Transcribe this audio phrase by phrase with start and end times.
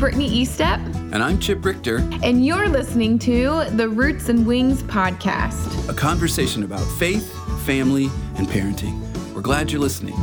[0.00, 0.82] Brittany Estep.
[1.12, 1.98] And I'm Chip Richter.
[2.22, 7.30] And you're listening to the Roots and Wings podcast, a conversation about faith,
[7.66, 8.98] family, and parenting.
[9.34, 10.14] We're glad you're listening.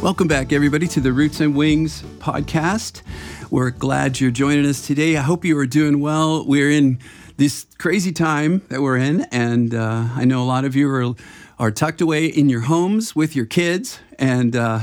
[0.00, 3.02] Welcome back, everybody, to the Roots and Wings podcast.
[3.50, 5.16] We're glad you're joining us today.
[5.16, 6.46] I hope you are doing well.
[6.46, 7.00] We're in
[7.38, 11.16] this crazy time that we're in, and uh, I know a lot of you are
[11.60, 14.80] are tucked away in your homes with your kids, and uh,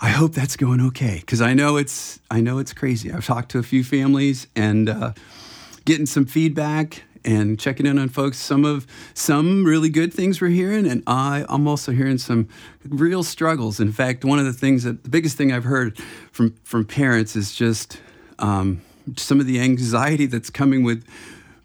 [0.00, 3.12] I hope that's going okay because I know it's I know it's crazy.
[3.12, 5.12] I've talked to a few families and uh,
[5.84, 8.38] getting some feedback and checking in on folks.
[8.38, 12.48] Some of some really good things we're hearing, and I I'm also hearing some
[12.88, 13.80] real struggles.
[13.80, 15.98] In fact, one of the things that the biggest thing I've heard
[16.30, 18.00] from from parents is just
[18.38, 18.82] um,
[19.16, 21.04] some of the anxiety that's coming with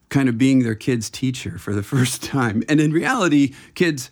[0.09, 2.63] kind of being their kid's teacher for the first time.
[2.69, 4.09] And in reality, kids,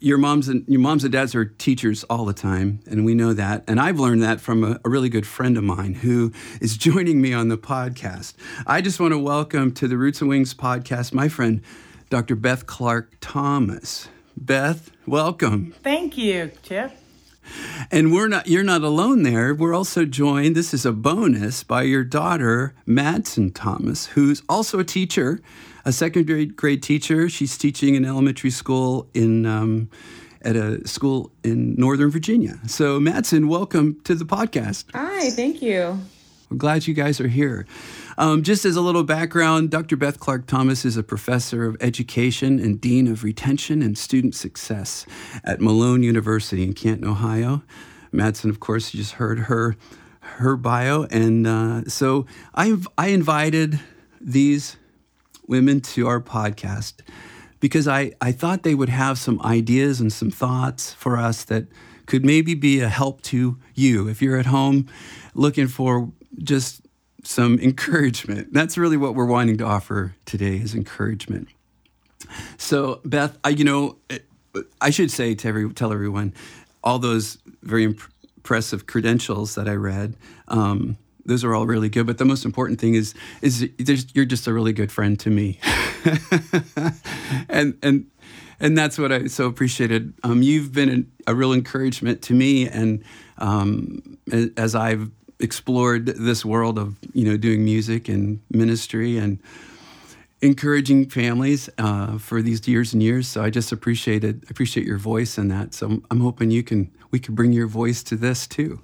[0.00, 3.32] your moms and your moms and dads are teachers all the time, and we know
[3.32, 3.64] that.
[3.66, 7.22] And I've learned that from a, a really good friend of mine who is joining
[7.22, 8.34] me on the podcast.
[8.66, 11.62] I just want to welcome to the Roots and Wings podcast my friend,
[12.10, 12.36] Dr.
[12.36, 14.08] Beth Clark Thomas.
[14.36, 15.74] Beth, welcome.
[15.82, 16.92] Thank you, Chip.
[17.90, 19.54] And we're not you're not alone there.
[19.54, 24.84] We're also joined, this is a bonus, by your daughter, Madsen Thomas, who's also a
[24.84, 25.40] teacher,
[25.84, 27.28] a second grade, grade teacher.
[27.28, 29.90] She's teaching in elementary school in um,
[30.42, 32.58] at a school in Northern Virginia.
[32.66, 34.84] So Madsen, welcome to the podcast.
[34.94, 35.98] Hi, thank you.
[36.50, 37.66] We're glad you guys are here.
[38.16, 39.96] Um, just as a little background, Dr.
[39.96, 45.06] Beth Clark Thomas is a professor of education and dean of retention and student success
[45.42, 47.62] at Malone University in Canton, Ohio.
[48.12, 49.76] Madsen, of course, you just heard her
[50.20, 53.80] her bio, and uh, so I I invited
[54.20, 54.76] these
[55.46, 56.94] women to our podcast
[57.60, 61.66] because I, I thought they would have some ideas and some thoughts for us that
[62.06, 64.86] could maybe be a help to you if you're at home
[65.34, 66.10] looking for
[66.42, 66.83] just
[67.24, 68.52] some encouragement.
[68.52, 71.48] That's really what we're wanting to offer today is encouragement.
[72.56, 73.98] So, Beth, I, you know,
[74.80, 76.34] I should say to every tell everyone,
[76.82, 78.00] all those very imp-
[78.44, 80.16] impressive credentials that I read.
[80.48, 83.66] Um, those are all really good, but the most important thing is is
[84.12, 85.58] you're just a really good friend to me,
[87.48, 88.06] and and
[88.60, 90.12] and that's what I so appreciated.
[90.22, 93.02] Um, you've been a, a, real encouragement to me, and
[93.38, 94.18] um,
[94.58, 95.10] as I've
[95.44, 99.38] explored this world of you know doing music and ministry and
[100.40, 103.28] encouraging families uh, for these years and years.
[103.28, 105.74] So I just appreciated appreciate your voice in that.
[105.74, 108.80] So I'm, I'm hoping you can we can bring your voice to this too.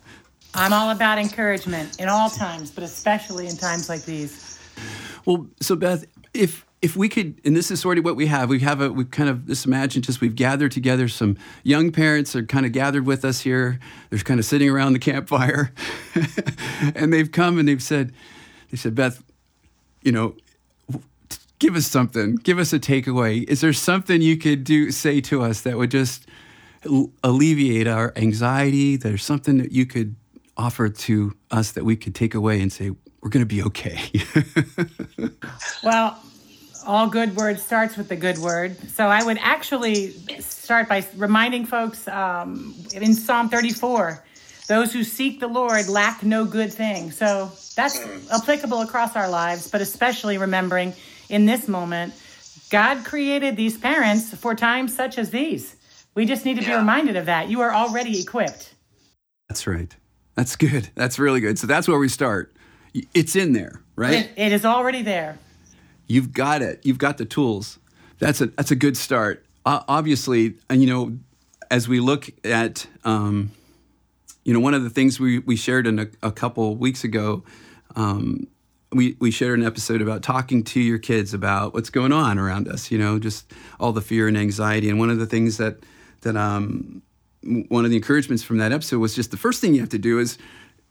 [0.55, 4.59] I'm all about encouragement in all times, but especially in times like these.
[5.25, 6.05] Well, so Beth,
[6.35, 8.91] if if we could, and this is sort of what we have, we have a,
[8.91, 12.73] we've kind of, just imagine just we've gathered together some young parents are kind of
[12.73, 13.79] gathered with us here.
[14.09, 15.73] They're kind of sitting around the campfire
[16.95, 18.13] and they've come and they've said,
[18.71, 19.23] they said, Beth,
[20.03, 20.35] you know,
[21.59, 23.45] give us something, give us a takeaway.
[23.49, 26.27] Is there something you could do, say to us that would just
[27.23, 28.97] alleviate our anxiety?
[28.97, 30.17] There's something that you could
[30.57, 34.01] offer to us that we could take away and say, we're going to be okay.
[35.85, 36.19] well,
[36.91, 38.77] all good word starts with the good word.
[38.91, 44.25] So I would actually start by reminding folks um, in Psalm 34
[44.67, 47.13] those who seek the Lord lack no good thing.
[47.13, 48.01] So that's
[48.33, 50.93] applicable across our lives, but especially remembering
[51.29, 52.13] in this moment,
[52.71, 55.77] God created these parents for times such as these.
[56.17, 56.71] We just need to yeah.
[56.71, 57.49] be reminded of that.
[57.49, 58.75] You are already equipped.
[59.49, 59.95] That's right.
[60.35, 60.89] That's good.
[60.97, 61.57] That's really good.
[61.57, 62.53] So that's where we start.
[63.15, 64.13] It's in there, right?
[64.13, 65.39] it, it is already there.
[66.11, 66.81] You've got it.
[66.83, 67.79] You've got the tools.
[68.19, 69.47] That's a that's a good start.
[69.65, 71.17] Uh, obviously, and you know,
[71.71, 73.53] as we look at, um,
[74.45, 77.45] you know, one of the things we we shared in a, a couple weeks ago,
[77.95, 78.49] um,
[78.91, 82.67] we we shared an episode about talking to your kids about what's going on around
[82.67, 82.91] us.
[82.91, 84.91] You know, just all the fear and anxiety.
[84.91, 85.77] And one of the things that
[86.23, 87.03] that um,
[87.69, 89.99] one of the encouragements from that episode was just the first thing you have to
[89.99, 90.39] do is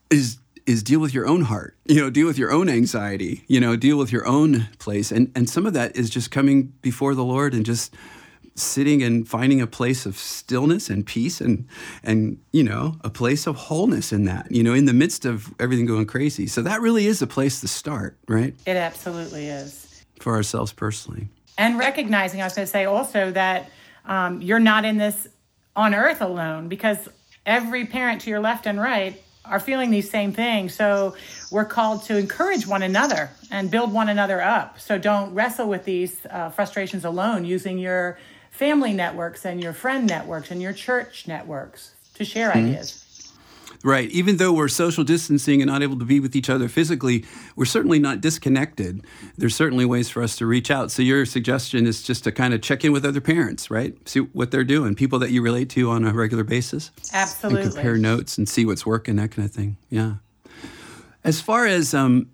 [0.09, 3.59] is is deal with your own heart you know deal with your own anxiety you
[3.59, 5.11] know deal with your own place.
[5.11, 7.93] And and some of that is just coming before the lord and just
[8.55, 11.67] sitting and finding a place of stillness and peace and
[12.03, 15.53] and you know a place of wholeness in that you know in the midst of
[15.59, 16.47] everything going crazy.
[16.47, 18.53] So that really is a place to start right?
[18.65, 20.03] It absolutely is.
[20.19, 21.29] For ourselves personally.
[21.57, 23.69] And recognizing i was going to say also that
[24.05, 25.27] um, you're not in this
[25.75, 27.07] on earth alone because
[27.45, 30.75] every parent to your left and right are feeling these same things.
[30.75, 31.15] So
[31.51, 34.79] we're called to encourage one another and build one another up.
[34.79, 38.17] So don't wrestle with these uh, frustrations alone using your
[38.51, 42.67] family networks and your friend networks and your church networks to share mm-hmm.
[42.67, 43.05] ideas.
[43.81, 44.09] Right.
[44.11, 47.23] Even though we're social distancing and not able to be with each other physically,
[47.55, 49.05] we're certainly not disconnected.
[49.37, 50.91] There's certainly ways for us to reach out.
[50.91, 53.95] So your suggestion is just to kind of check in with other parents, right?
[54.07, 56.91] See what they're doing, people that you relate to on a regular basis.
[57.13, 57.63] Absolutely.
[57.63, 59.77] And compare notes and see what's working, that kind of thing.
[59.89, 60.15] Yeah.
[61.23, 62.29] As far as um,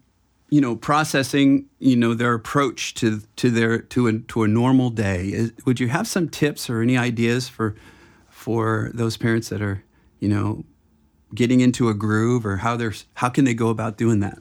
[0.49, 4.89] you know, processing, you know, their approach to to their to a to a normal
[4.89, 7.75] day, is, would you have some tips or any ideas for
[8.29, 9.83] for those parents that are,
[10.19, 10.63] you know,
[11.35, 14.39] getting into a groove or how they're how can they go about doing that?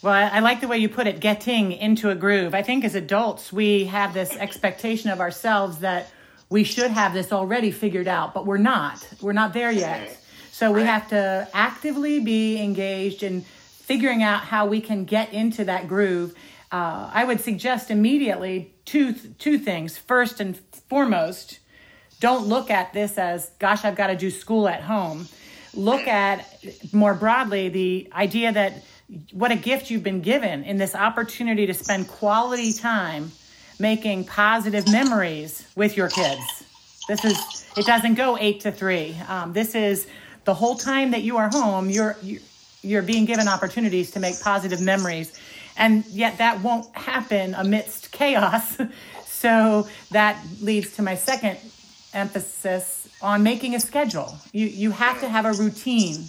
[0.00, 2.54] Well, I like the way you put it, getting into a groove.
[2.54, 6.12] I think as adults, we have this expectation of ourselves that
[6.50, 9.06] we should have this already figured out, but we're not.
[9.20, 10.16] We're not there yet.
[10.52, 15.64] So we have to actively be engaged in figuring out how we can get into
[15.64, 16.34] that groove.
[16.70, 19.98] Uh, I would suggest immediately two two things.
[19.98, 20.58] First and
[20.88, 21.58] foremost,
[22.20, 25.28] don't look at this as, gosh, I've got to do school at home
[25.74, 26.62] look at
[26.92, 28.84] more broadly the idea that
[29.32, 33.32] what a gift you've been given in this opportunity to spend quality time
[33.78, 36.64] making positive memories with your kids.
[37.08, 39.16] This is, it doesn't go eight to three.
[39.28, 40.08] Um, this is
[40.44, 42.16] the whole time that you are home, you're,
[42.82, 45.38] you're being given opportunities to make positive memories.
[45.76, 48.78] And yet that won't happen amidst chaos.
[49.24, 51.58] so that leads to my second
[52.12, 54.38] emphasis on making a schedule.
[54.52, 56.24] You you have to have a routine,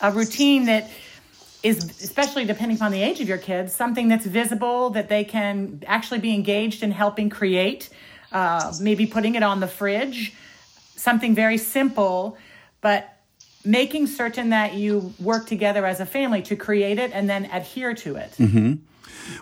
[0.00, 0.90] a routine that
[1.62, 5.82] is especially depending upon the age of your kids, something that's visible that they can
[5.86, 7.88] actually be engaged in helping create.
[8.32, 10.32] Uh, maybe putting it on the fridge,
[10.96, 12.38] something very simple,
[12.80, 13.18] but
[13.62, 17.92] making certain that you work together as a family to create it and then adhere
[17.92, 18.30] to it.
[18.38, 18.74] Mm-hmm.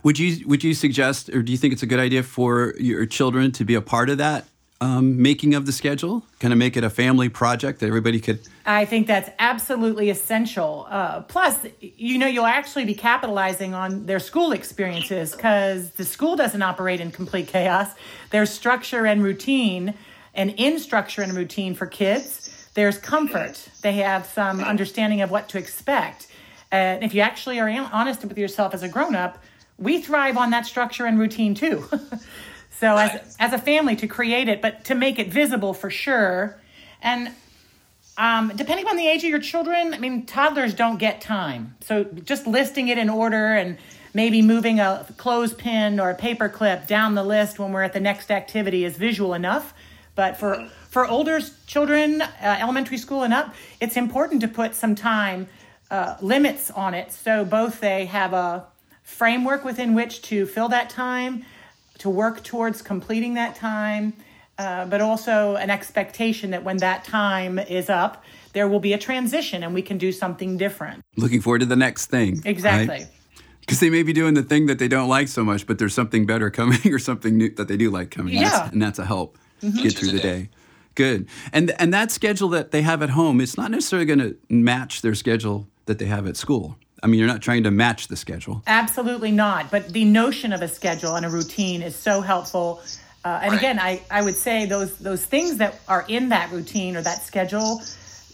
[0.02, 3.06] Would you would you suggest, or do you think it's a good idea for your
[3.06, 4.44] children to be a part of that
[4.80, 6.22] um, making of the schedule?
[6.38, 8.40] Kind of make it a family project that everybody could.
[8.64, 10.86] I think that's absolutely essential.
[10.88, 16.36] Uh, plus, you know, you'll actually be capitalizing on their school experiences because the school
[16.36, 17.90] doesn't operate in complete chaos.
[18.30, 19.94] There's structure and routine,
[20.34, 23.68] and in structure and routine for kids, there's comfort.
[23.82, 26.28] They have some understanding of what to expect.
[26.72, 29.42] And if you actually are honest with yourself as a grown up,
[29.76, 31.84] we thrive on that structure and routine too.
[32.80, 36.58] So as as a family to create it, but to make it visible for sure.
[37.02, 37.30] And
[38.16, 41.76] um, depending on the age of your children, I mean, toddlers don't get time.
[41.80, 43.76] So just listing it in order and
[44.14, 48.00] maybe moving a clothespin or a paper clip down the list when we're at the
[48.00, 49.74] next activity is visual enough.
[50.14, 52.28] But for for older children, uh,
[52.60, 55.48] elementary school and up, it's important to put some time
[55.90, 57.12] uh, limits on it.
[57.12, 58.64] So both they have a
[59.02, 61.44] framework within which to fill that time,
[62.00, 64.14] to work towards completing that time,
[64.58, 68.24] uh, but also an expectation that when that time is up,
[68.54, 71.02] there will be a transition and we can do something different.
[71.16, 72.40] Looking forward to the next thing.
[72.44, 73.06] Exactly.
[73.60, 73.80] Because right?
[73.80, 76.24] they may be doing the thing that they don't like so much, but there's something
[76.24, 78.34] better coming or something new that they do like coming.
[78.34, 78.48] Yeah.
[78.48, 79.82] That's, and that's a help mm-hmm.
[79.82, 80.48] get through the day.
[80.94, 81.28] Good.
[81.52, 85.02] And and that schedule that they have at home, it's not necessarily going to match
[85.02, 86.76] their schedule that they have at school.
[87.02, 88.62] I mean, you're not trying to match the schedule.
[88.66, 89.70] Absolutely not.
[89.70, 92.82] But the notion of a schedule and a routine is so helpful.
[93.24, 93.58] Uh, and right.
[93.58, 97.22] again, I, I would say those those things that are in that routine or that
[97.22, 97.82] schedule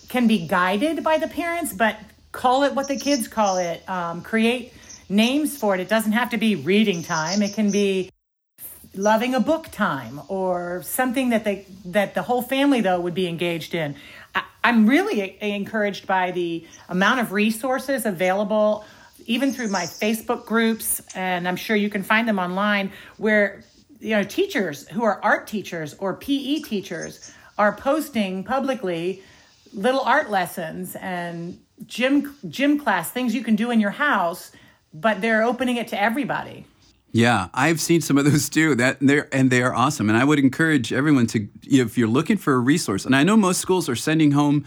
[0.09, 1.99] can be guided by the parents, but
[2.33, 3.89] call it what the kids call it.
[3.89, 4.73] Um, create
[5.09, 5.81] names for it.
[5.81, 7.43] It doesn't have to be reading time.
[7.43, 8.11] It can be
[8.95, 13.27] loving a book time or something that they that the whole family though would be
[13.27, 13.95] engaged in
[14.67, 18.85] I'm really encouraged by the amount of resources available,
[19.25, 23.63] even through my Facebook groups, and I'm sure you can find them online, where
[24.01, 29.23] you know teachers who are art teachers or PE teachers are posting publicly
[29.73, 34.51] little art lessons and gym gym class things you can do in your house,
[34.93, 36.67] but they're opening it to everybody.
[37.17, 38.75] Yeah, I've seen some of those too.
[38.75, 40.11] That they're and they are awesome.
[40.11, 43.39] And I would encourage everyone to, if you're looking for a resource, and I know
[43.39, 44.67] most schools are sending home,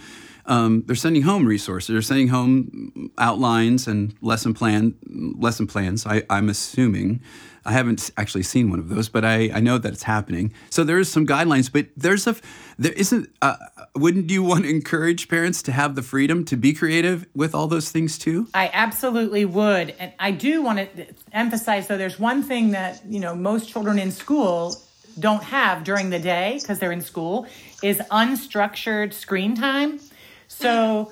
[0.49, 1.93] um, they're sending home resources.
[1.93, 4.95] They're sending home outlines and lesson plan
[5.37, 6.05] lesson plans.
[6.05, 7.21] I, I'm assuming.
[7.65, 10.53] I haven't actually seen one of those, but I, I know that it's happening.
[10.69, 12.35] So there is some guidelines, but there's a
[12.79, 13.29] there isn't.
[13.41, 13.57] Uh,
[13.95, 17.67] wouldn't you want to encourage parents to have the freedom to be creative with all
[17.67, 18.47] those things too?
[18.53, 21.97] I absolutely would, and I do want to emphasize though.
[21.97, 24.81] There's one thing that you know most children in school
[25.19, 27.45] don't have during the day because they're in school
[27.83, 29.99] is unstructured screen time.
[30.49, 31.11] So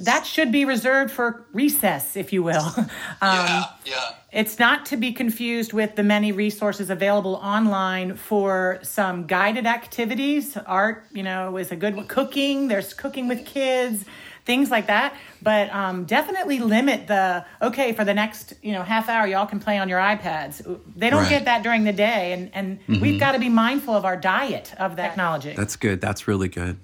[0.00, 2.74] that should be reserved for recess, if you will.
[3.20, 4.10] Um, yeah, yeah.
[4.30, 10.56] It's not to be confused with the many resources available online for some guided activities.
[10.56, 12.06] Art, you know, is a good one.
[12.06, 14.04] Cooking, there's cooking with kids,
[14.44, 15.16] things like that.
[15.42, 19.26] But um, definitely limit the okay for the next you know half hour.
[19.26, 20.62] Y'all can play on your iPads.
[20.94, 21.28] They don't right.
[21.28, 23.00] get that during the day, and and mm-hmm.
[23.00, 25.54] we've got to be mindful of our diet of the technology.
[25.56, 26.00] That's good.
[26.00, 26.78] That's really good.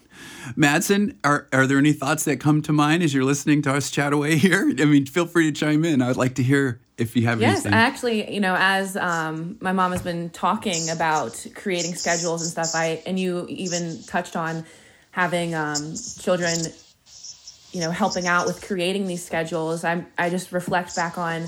[0.57, 3.91] Madsen, are, are there any thoughts that come to mind as you're listening to us
[3.91, 4.73] chat away here?
[4.79, 6.03] I mean, feel free to chime in.
[6.03, 7.75] I would like to hear if you have yes, anything.
[7.75, 12.75] actually, you know, as um, my mom has been talking about creating schedules and stuff,
[12.75, 14.65] I and you even touched on
[15.11, 16.57] having um, children,
[17.73, 19.83] you know, helping out with creating these schedules.
[19.83, 21.47] I'm I just reflect back on.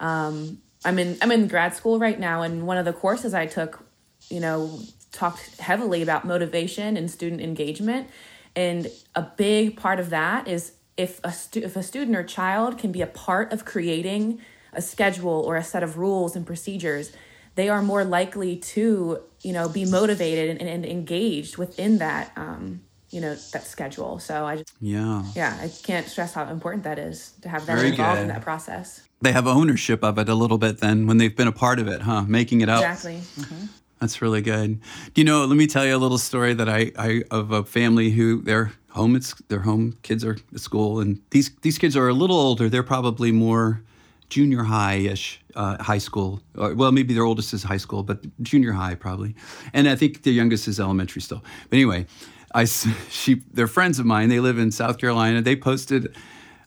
[0.00, 3.46] Um, I'm in I'm in grad school right now, and one of the courses I
[3.46, 3.84] took,
[4.30, 4.80] you know,
[5.12, 8.08] talked heavily about motivation and student engagement.
[8.54, 12.78] And a big part of that is if a, stu- if a student or child
[12.78, 14.40] can be a part of creating
[14.72, 17.12] a schedule or a set of rules and procedures,
[17.54, 22.82] they are more likely to, you know, be motivated and, and engaged within that, um,
[23.10, 24.18] you know, that schedule.
[24.18, 27.78] So I just, yeah, yeah, I can't stress how important that is to have them
[27.78, 28.22] involved good.
[28.22, 29.02] in that process.
[29.20, 31.88] They have ownership of it a little bit then when they've been a part of
[31.88, 32.22] it, huh?
[32.28, 32.82] Making it up.
[32.82, 33.16] Exactly.
[33.16, 33.66] Mm-hmm.
[34.00, 34.80] That's really good.
[35.14, 35.44] You know?
[35.44, 38.72] Let me tell you a little story that I, I of a family who their
[38.90, 42.38] home it's their home kids are at school and these these kids are a little
[42.38, 42.68] older.
[42.68, 43.82] They're probably more
[44.28, 46.40] junior high ish, uh, high school.
[46.56, 49.34] Or, well, maybe their oldest is high school, but junior high probably.
[49.72, 51.42] And I think the youngest is elementary still.
[51.70, 52.06] But anyway,
[52.54, 52.64] I
[53.10, 54.28] she they're friends of mine.
[54.28, 55.42] They live in South Carolina.
[55.42, 56.14] They posted.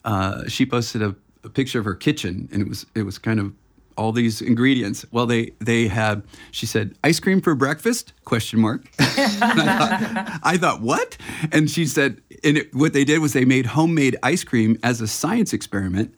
[0.04, 3.40] Uh, she posted a, a picture of her kitchen, and it was it was kind
[3.40, 3.52] of
[3.96, 5.04] all these ingredients.
[5.10, 6.22] Well, they they had.
[6.50, 8.86] She said, "Ice cream for breakfast?" Question mark.
[8.98, 11.16] I, thought, I, thought, what?
[11.50, 15.00] And she said, and it, what they did was they made homemade ice cream as
[15.00, 16.14] a science experiment,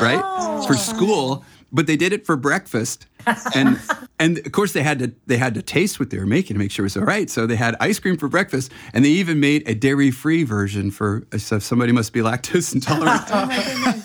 [0.00, 0.66] right, oh.
[0.66, 1.44] for school.
[1.72, 3.06] But they did it for breakfast,
[3.54, 3.80] and
[4.20, 6.58] and of course they had to they had to taste what they were making to
[6.58, 7.28] make sure it was all right.
[7.28, 10.92] So they had ice cream for breakfast, and they even made a dairy free version
[10.92, 13.22] for so somebody must be lactose intolerant.
[13.30, 14.03] oh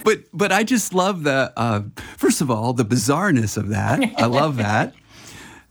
[0.04, 1.82] but but I just love the uh,
[2.16, 4.00] first of all the bizarreness of that.
[4.16, 4.94] I love that.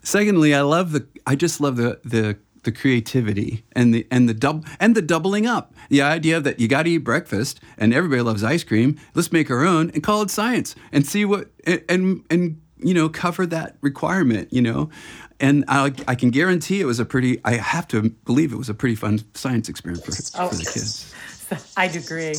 [0.01, 4.33] Secondly, I love the I just love the the the creativity and the and the
[4.33, 5.73] double and the doubling up.
[5.89, 8.99] The idea that you got to eat breakfast and everybody loves ice cream.
[9.13, 12.93] Let's make our own and call it science and see what and and, and you
[12.93, 14.51] know cover that requirement.
[14.51, 14.89] You know,
[15.39, 17.39] and I, I can guarantee it was a pretty.
[17.45, 20.63] I have to believe it was a pretty fun science experiment for, oh, for the
[20.63, 21.13] kids.
[21.77, 22.35] I'd agree.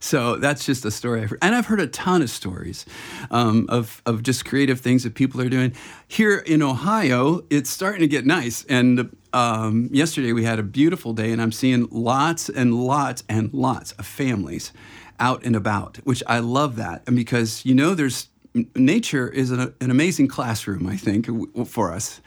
[0.00, 1.38] So that's just a story I've heard.
[1.42, 2.86] And I've heard a ton of stories
[3.30, 5.74] um, of, of just creative things that people are doing.
[6.08, 8.64] Here in Ohio, it's starting to get nice.
[8.64, 13.52] And um, yesterday we had a beautiful day, and I'm seeing lots and lots and
[13.52, 14.72] lots of families
[15.20, 17.02] out and about, which I love that.
[17.06, 18.28] And because, you know, there's
[18.74, 21.28] nature is an, an amazing classroom, I think,
[21.68, 22.20] for us.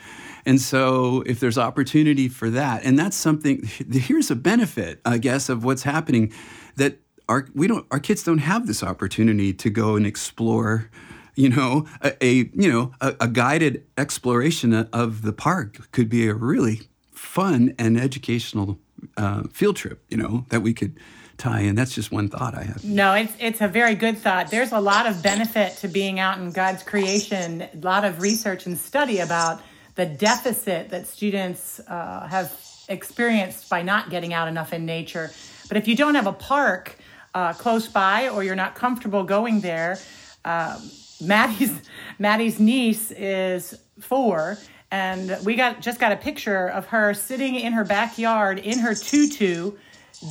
[0.45, 5.49] And so, if there's opportunity for that, and that's something, here's a benefit, I guess,
[5.49, 6.33] of what's happening
[6.75, 6.99] that
[7.29, 10.89] our we don't our kids don't have this opportunity to go and explore
[11.35, 15.91] you know a, a you know a, a, guided exploration of the park.
[15.91, 18.79] Could be a really fun and educational
[19.17, 20.99] uh, field trip you know that we could
[21.37, 21.75] tie in.
[21.75, 22.83] That's just one thought i have.
[22.83, 24.51] No it's it's a very good thought.
[24.51, 28.65] There's a lot of benefit to being out in god's creation a lot of research
[28.65, 29.61] and study about
[29.95, 32.51] the deficit that students uh, have
[32.89, 35.31] experienced by not getting out enough in nature.
[35.67, 36.97] But if you don't have a park
[37.33, 39.97] uh, close by or you're not comfortable going there,
[40.45, 40.81] um,
[41.21, 41.73] Maddie's
[42.19, 44.57] Maddie's niece is four,
[44.91, 48.93] and we got just got a picture of her sitting in her backyard in her
[48.93, 49.71] tutu,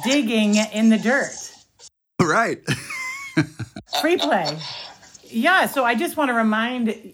[0.05, 1.33] digging in the dirt.
[2.21, 2.61] Right.
[4.01, 4.57] Free play.
[5.25, 5.67] Yeah.
[5.67, 7.13] So I just want to remind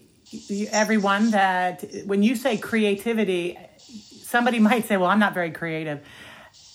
[0.71, 6.01] everyone that when you say creativity, somebody might say, "Well, I'm not very creative."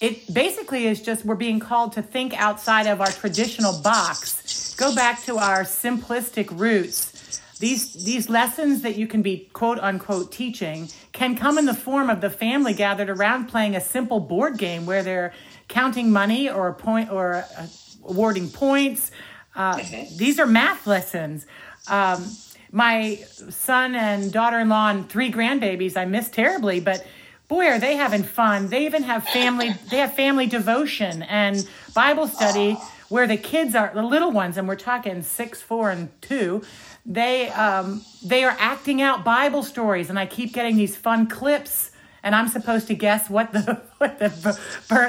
[0.04, 4.75] It basically is just we're being called to think outside of our traditional box.
[4.75, 7.40] Go back to our simplistic roots.
[7.58, 12.11] These these lessons that you can be quote unquote teaching can come in the form
[12.11, 15.32] of the family gathered around playing a simple board game where they're
[15.68, 17.66] counting money or a point or uh,
[18.04, 19.11] awarding points.
[19.56, 19.80] Uh,
[20.18, 21.46] these are math lessons.
[21.88, 22.28] Um,
[22.73, 23.14] my
[23.50, 27.06] son and daughter-in-law and three grandbabies i miss terribly but
[27.48, 32.26] boy are they having fun they even have family they have family devotion and bible
[32.26, 32.76] study
[33.08, 36.62] where the kids are the little ones and we're talking six four and two
[37.06, 41.90] they um, they are acting out bible stories and i keep getting these fun clips
[42.22, 44.58] and i'm supposed to guess what the what the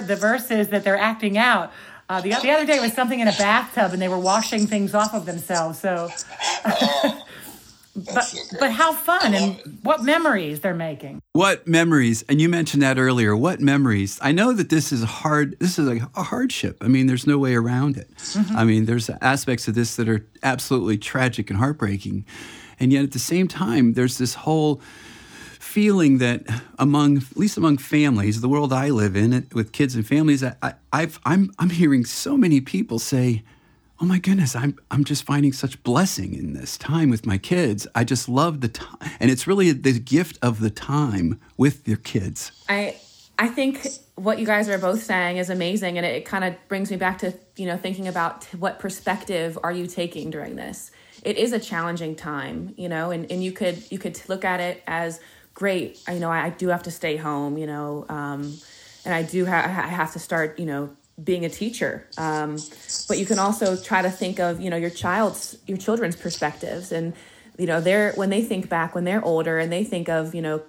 [0.07, 1.71] the verse is that they're acting out
[2.07, 4.93] Uh, the, the other day was something in a bathtub and they were washing things
[4.93, 5.79] off of themselves.
[5.79, 6.11] So,
[7.95, 11.21] but but how fun and what memories they're making.
[11.31, 12.23] What memories?
[12.27, 13.35] And you mentioned that earlier.
[13.35, 14.19] What memories?
[14.21, 15.57] I know that this is hard.
[15.59, 16.77] This is a, a hardship.
[16.81, 18.13] I mean, there's no way around it.
[18.15, 18.57] Mm-hmm.
[18.57, 22.25] I mean, there's aspects of this that are absolutely tragic and heartbreaking,
[22.79, 24.81] and yet at the same time, there's this whole
[25.59, 26.43] feeling that
[26.79, 30.73] among at least among families, the world I live in, with kids and families, I,
[30.91, 33.43] I've I'm I'm hearing so many people say
[34.01, 37.87] oh my goodness, I'm I'm just finding such blessing in this time with my kids.
[37.95, 41.97] I just love the time, and it's really the gift of the time with your
[41.97, 42.51] kids.
[42.69, 42.97] I
[43.37, 46.55] I think what you guys are both saying is amazing, and it, it kind of
[46.67, 50.91] brings me back to you know thinking about what perspective are you taking during this.
[51.23, 54.59] It is a challenging time, you know, and, and you could you could look at
[54.59, 55.19] it as
[55.53, 56.01] great.
[56.07, 58.53] You know, I, I do have to stay home, you know, um,
[59.05, 62.07] and I do ha- I have to start, you know, being a teacher.
[62.17, 62.57] Um,
[63.07, 66.91] but you can also try to think of you know your child's your children's perspectives.
[66.91, 67.13] And
[67.57, 70.41] you know they're when they think back when they're older and they think of you
[70.41, 70.63] know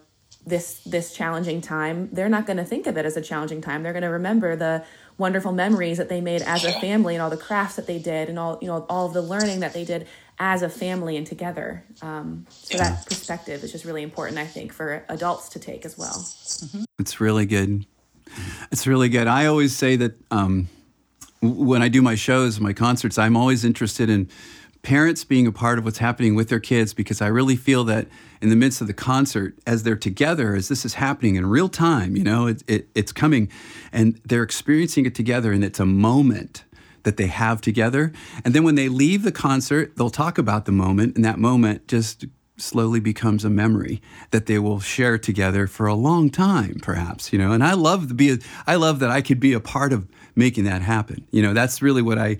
[0.46, 3.82] this this challenging time they're not going to think of it as a challenging time.
[3.82, 4.84] They're going to remember the
[5.18, 8.28] wonderful memories that they made as a family and all the crafts that they did
[8.28, 10.06] and all you know all of the learning that they did
[10.38, 11.82] as a family and together.
[12.02, 15.98] Um, so that perspective is just really important i think for adults to take as
[15.98, 16.14] well.
[16.14, 16.84] Mm-hmm.
[17.00, 17.86] it's really good
[18.70, 19.26] it's really good.
[19.26, 20.68] I always say that um,
[21.40, 24.28] when I do my shows, my concerts, I'm always interested in
[24.82, 28.06] parents being a part of what's happening with their kids because I really feel that
[28.40, 31.68] in the midst of the concert, as they're together, as this is happening in real
[31.68, 33.50] time, you know, it, it, it's coming
[33.92, 36.64] and they're experiencing it together and it's a moment
[37.02, 38.12] that they have together.
[38.44, 41.88] And then when they leave the concert, they'll talk about the moment and that moment
[41.88, 42.26] just
[42.58, 47.38] slowly becomes a memory that they will share together for a long time perhaps you
[47.38, 47.52] know?
[47.52, 50.08] And i love to be a, i love that i could be a part of
[50.34, 51.26] making that happen.
[51.30, 52.36] You know that's really what i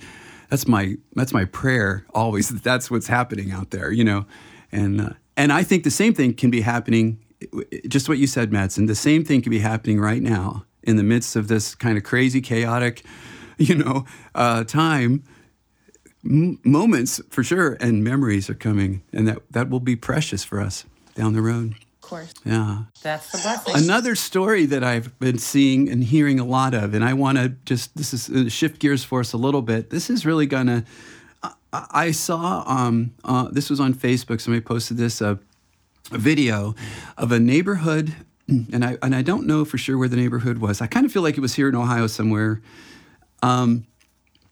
[0.51, 4.27] that's my that's my prayer always that that's what's happening out there you know?
[4.73, 7.19] And uh, and i think the same thing can be happening
[7.87, 11.03] just what you said madsen the same thing can be happening right now in the
[11.03, 13.03] midst of this kind of crazy chaotic
[13.59, 15.23] you know uh, time
[16.27, 20.61] m- moments for sure, and memories are coming, and that that will be precious for
[20.61, 20.85] us
[21.15, 21.75] down the road.
[22.03, 22.35] Of course.
[22.45, 22.85] Yeah.
[23.03, 23.75] That's the blessing.
[23.85, 27.49] Another story that I've been seeing and hearing a lot of, and I want to
[27.65, 29.91] just this is uh, shift gears for us a little bit.
[29.91, 30.85] This is really gonna.
[31.43, 34.41] I, I saw um, uh, this was on Facebook.
[34.41, 35.37] Somebody posted this uh,
[36.13, 36.75] a video
[37.17, 38.15] of a neighborhood,
[38.49, 40.81] and I and I don't know for sure where the neighborhood was.
[40.81, 42.61] I kind of feel like it was here in Ohio somewhere.
[43.43, 43.87] Um,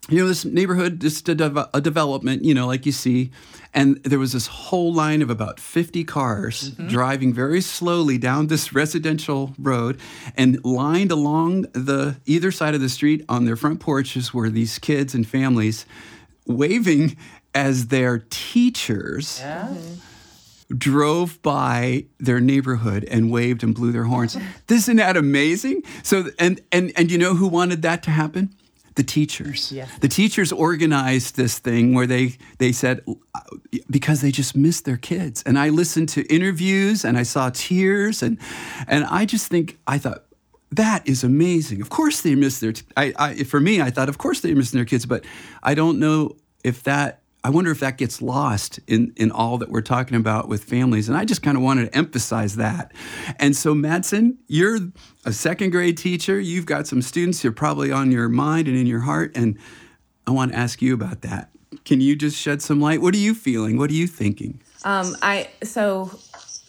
[0.08, 3.30] you know, this neighborhood, just a, de- a, development, you know, like you see.
[3.72, 6.88] And there was this whole line of about 50 cars mm-hmm.
[6.88, 9.98] driving very slowly down this residential road.
[10.36, 14.78] And lined along the either side of the street on their front porches were these
[14.78, 15.86] kids and families
[16.46, 17.16] waving
[17.54, 19.40] as their teachers.
[19.40, 19.68] Yeah.
[19.68, 20.00] Mm-hmm
[20.78, 24.36] drove by their neighborhood and waved and blew their horns.
[24.68, 25.82] Isn't that amazing?
[26.02, 28.54] So and and and you know who wanted that to happen?
[28.94, 29.72] The teachers.
[29.72, 29.90] Yes.
[30.00, 33.04] The teachers organized this thing where they they said
[33.90, 35.42] because they just missed their kids.
[35.44, 38.38] And I listened to interviews and I saw tears and
[38.86, 40.24] and I just think I thought
[40.70, 41.80] that is amazing.
[41.80, 42.72] Of course they miss their.
[42.72, 45.24] T- I, I for me I thought of course they're missing their kids, but
[45.62, 49.68] I don't know if that I wonder if that gets lost in, in all that
[49.68, 51.10] we're talking about with families.
[51.10, 52.92] And I just kind of wanted to emphasize that.
[53.38, 54.78] And so, Madsen, you're
[55.26, 56.40] a second grade teacher.
[56.40, 59.32] You've got some students you're probably on your mind and in your heart.
[59.36, 59.58] And
[60.26, 61.50] I want to ask you about that.
[61.84, 63.02] Can you just shed some light?
[63.02, 63.76] What are you feeling?
[63.76, 64.62] What are you thinking?
[64.84, 66.18] Um, I so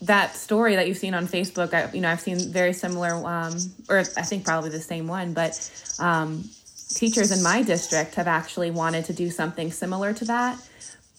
[0.01, 3.55] that story that you've seen on Facebook, I, you know, I've seen very similar, um,
[3.89, 6.49] or I think probably the same one, but um,
[6.89, 10.59] teachers in my district have actually wanted to do something similar to that.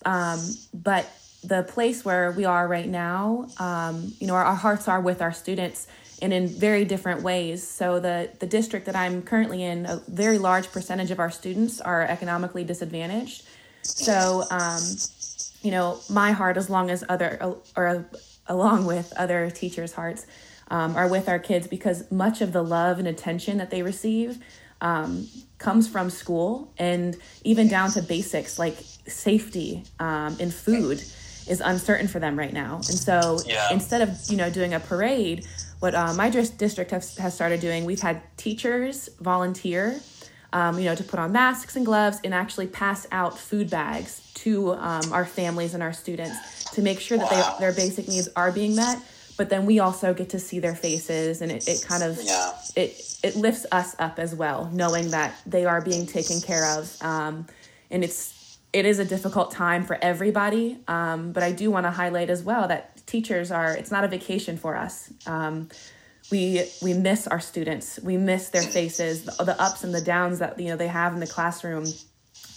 [0.04, 0.40] Um,
[0.72, 1.10] but
[1.42, 5.22] the place where we are right now, um, you know, our, our, hearts are with
[5.22, 5.86] our students
[6.22, 7.66] and in very different ways.
[7.66, 11.80] So the the district that I'm currently in, a very large percentage of our students
[11.80, 13.44] are economically disadvantaged.
[13.82, 14.82] So, um,
[15.62, 18.06] you know, my heart, as long as other or
[18.46, 20.26] along with other teachers' hearts,
[20.68, 24.38] um, are with our kids because much of the love and attention that they receive
[24.80, 31.02] um, comes from school and even down to basics like safety um, and food
[31.48, 33.72] is uncertain for them right now and so yeah.
[33.72, 35.46] instead of you know doing a parade
[35.80, 39.98] what uh, my district has, has started doing we've had teachers volunteer
[40.52, 44.30] um, you know to put on masks and gloves and actually pass out food bags
[44.34, 47.56] to um, our families and our students to make sure that wow.
[47.58, 49.00] they, their basic needs are being met
[49.36, 52.52] but then we also get to see their faces and it, it kind of Yeah.
[52.74, 56.96] it it lifts us up as well knowing that they are being taken care of
[57.02, 57.46] um,
[57.90, 61.90] and it's it is a difficult time for everybody um, but i do want to
[61.90, 65.12] highlight as well that teachers are it's not a vacation for us.
[65.26, 65.68] Um,
[66.30, 68.00] we we miss our students.
[68.02, 71.14] We miss their faces the, the ups and the downs that you know they have
[71.14, 71.86] in the classroom.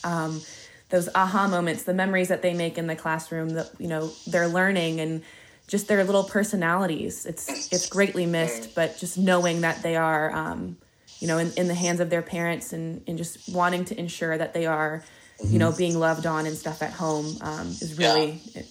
[0.03, 0.41] Um,
[0.89, 4.47] those aha moments the memories that they make in the classroom that you know they're
[4.47, 5.21] learning and
[5.69, 7.25] just their little personalities.
[7.25, 10.77] It's it's greatly missed but just knowing that they are um,
[11.19, 14.37] you know in, in the hands of their parents and, and just wanting to ensure
[14.37, 15.03] that they are
[15.43, 18.61] you know being loved on and stuff at home um, is really uh,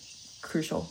[0.42, 0.90] crucial.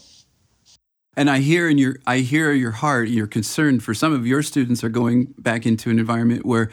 [1.17, 4.41] And I hear in your I hear your heart, your concern for some of your
[4.41, 6.69] students are going back into an environment where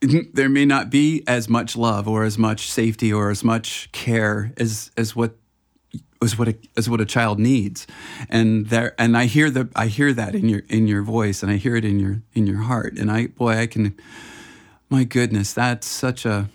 [0.32, 4.52] there may not be as much love or as much safety or as much care
[4.56, 5.36] as as what
[6.24, 7.86] as what a, as what a child needs,
[8.28, 11.52] and there and I hear the I hear that in your in your voice and
[11.52, 13.94] I hear it in your in your heart and I boy I can,
[14.90, 16.48] my goodness that's such a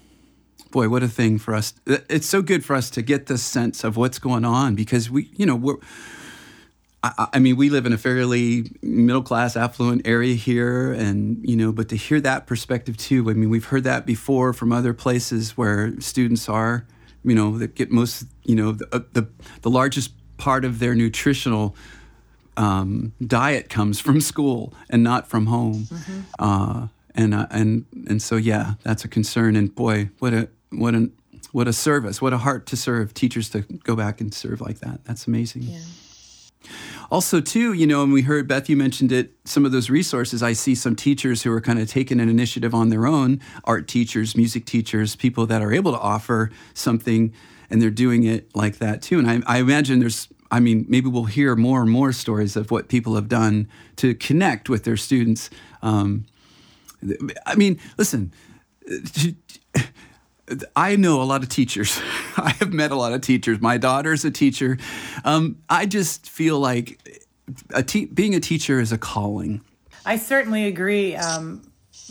[0.71, 3.83] boy what a thing for us it's so good for us to get this sense
[3.83, 5.77] of what's going on because we you know we're
[7.03, 11.55] I, I mean, we live in a fairly middle class, affluent area here, and you
[11.55, 13.29] know, but to hear that perspective too.
[13.29, 16.85] I mean, we've heard that before from other places where students are,
[17.23, 19.27] you know, that get most, you know, the uh, the,
[19.61, 21.75] the largest part of their nutritional
[22.57, 25.87] um, diet comes from school and not from home.
[26.37, 29.55] Uh, and uh, and and so yeah, that's a concern.
[29.55, 31.11] And boy, what a what an
[31.51, 34.79] what a service, what a heart to serve teachers to go back and serve like
[34.79, 35.03] that.
[35.05, 35.63] That's amazing.
[35.63, 35.79] yeah
[37.11, 40.43] Also, too, you know, and we heard Beth, you mentioned it, some of those resources.
[40.43, 43.87] I see some teachers who are kind of taking an initiative on their own art
[43.87, 47.33] teachers, music teachers, people that are able to offer something,
[47.69, 49.17] and they're doing it like that too.
[49.17, 52.69] And I, I imagine there's, I mean, maybe we'll hear more and more stories of
[52.69, 53.67] what people have done
[53.97, 55.49] to connect with their students.
[55.81, 56.25] Um,
[57.45, 58.33] I mean, listen,
[60.75, 61.99] I know a lot of teachers.
[62.37, 63.61] I have met a lot of teachers.
[63.61, 64.77] My daughter's a teacher.
[65.23, 67.19] Um, I just feel like
[67.73, 69.61] a te- being a teacher is a calling.
[70.05, 71.61] I certainly agree, um,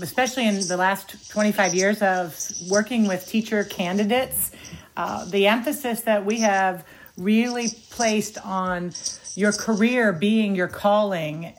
[0.00, 2.38] especially in the last 25 years of
[2.70, 4.52] working with teacher candidates.
[4.96, 6.84] Uh, the emphasis that we have
[7.16, 8.92] really placed on
[9.34, 11.52] your career being your calling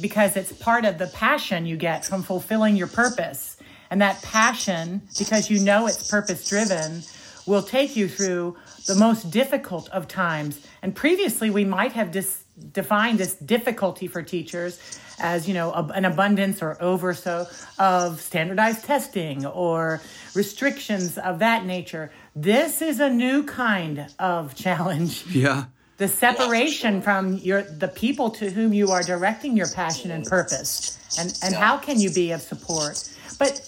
[0.00, 3.53] because it's part of the passion you get from fulfilling your purpose.
[3.94, 7.04] And that passion, because you know it's purpose driven,
[7.46, 8.56] will take you through
[8.88, 10.58] the most difficult of times.
[10.82, 14.80] And previously, we might have dis- defined this difficulty for teachers
[15.20, 17.46] as you know ab- an abundance or over so
[17.78, 20.00] of standardized testing or
[20.34, 22.10] restrictions of that nature.
[22.34, 25.66] This is a new kind of challenge Yeah.
[25.98, 30.98] the separation from your the people to whom you are directing your passion and purpose
[31.16, 33.60] and and how can you be of support but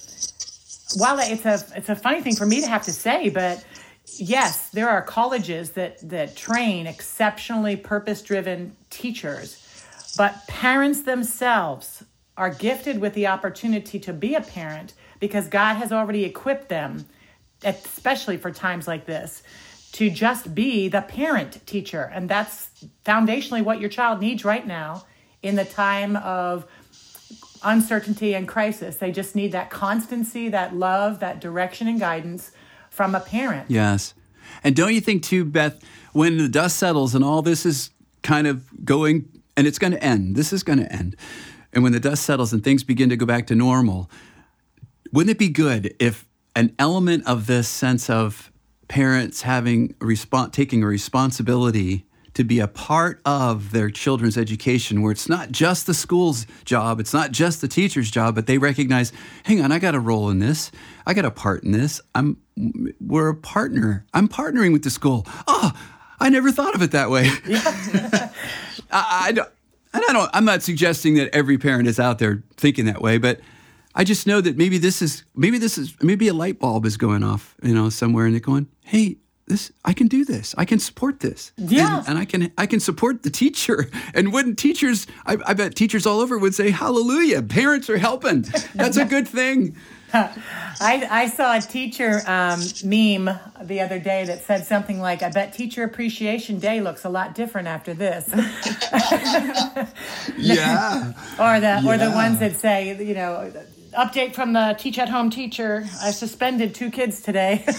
[0.94, 3.64] while it's a it's a funny thing for me to have to say but
[4.18, 9.62] yes there are colleges that that train exceptionally purpose driven teachers
[10.16, 12.04] but parents themselves
[12.36, 17.06] are gifted with the opportunity to be a parent because God has already equipped them
[17.64, 19.42] especially for times like this
[19.92, 22.10] to just be the parent teacher.
[22.12, 22.68] And that's
[23.06, 25.06] foundationally what your child needs right now
[25.42, 26.66] in the time of
[27.66, 28.96] uncertainty and crisis.
[28.96, 32.52] They just need that constancy, that love, that direction and guidance
[32.88, 33.70] from a parent.
[33.70, 34.14] Yes.
[34.64, 37.90] And don't you think, too, Beth, when the dust settles and all this is
[38.22, 41.16] kind of going, and it's going to end, this is going to end.
[41.72, 44.10] And when the dust settles and things begin to go back to normal,
[45.12, 48.50] wouldn't it be good if an element of this sense of
[48.88, 52.05] parents having a taking a responsibility
[52.36, 57.00] to be a part of their children's education where it's not just the school's job
[57.00, 59.12] it's not just the teacher's job but they recognize
[59.44, 60.70] hang on i got a role in this.
[61.08, 62.00] I got a part in this.
[62.14, 62.38] I'm
[63.00, 64.06] we're a partner.
[64.12, 65.26] I'm partnering with the school.
[65.46, 65.72] Oh
[66.18, 67.28] i never thought of it that way.
[68.90, 69.50] I, I don't
[69.96, 73.16] and I don't, I'm not suggesting that every parent is out there thinking that way,
[73.16, 73.40] but
[73.94, 76.98] I just know that maybe this is, maybe this is, maybe a light bulb is
[76.98, 79.16] going off, you know, somewhere and they're going, hey,
[79.46, 80.54] this, I can do this.
[80.58, 81.52] I can support this.
[81.56, 81.98] Yeah.
[81.98, 83.90] And, and I can, I can support the teacher.
[84.14, 88.46] And wouldn't teachers, I, I bet teachers all over would say, hallelujah, parents are helping.
[88.74, 89.76] That's a good thing.
[90.14, 93.28] I, I saw a teacher um, meme
[93.62, 97.34] the other day that said something like, I bet Teacher Appreciation Day looks a lot
[97.34, 98.28] different after this.
[100.38, 101.12] Yeah.
[101.38, 103.52] or the or the ones that say, you know,
[103.96, 105.86] update from the teach at home teacher.
[106.02, 107.64] I suspended two kids today.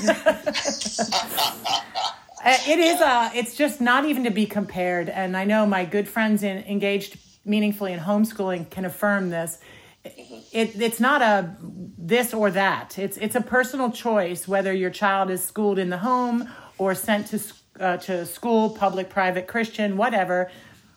[2.46, 5.84] Uh, it is uh it's just not even to be compared and i know my
[5.84, 9.58] good friends in engaged meaningfully in homeschooling can affirm this
[10.06, 11.58] it, it's not a
[11.98, 15.98] this or that it's it's a personal choice whether your child is schooled in the
[15.98, 17.42] home or sent to
[17.80, 20.50] uh, to school public private christian whatever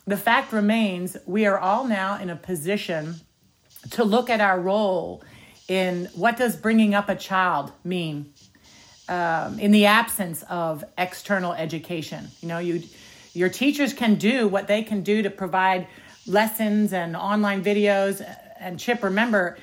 [0.06, 3.14] the fact remains we are all now in a position
[3.90, 5.22] to look at our role
[5.68, 8.32] in what does bringing up a child mean
[9.08, 12.28] um, in the absence of external education.
[12.40, 12.82] You know, you
[13.32, 15.86] your teachers can do what they can do to provide
[16.26, 18.20] lessons and online videos.
[18.58, 19.56] And Chip, remember,